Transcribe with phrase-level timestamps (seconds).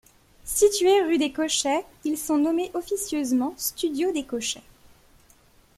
[0.45, 4.63] Situés rue des Cochets, ils sont nommés officieusement studios des Cochets.